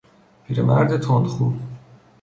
[0.47, 1.53] پیرمرد تندخو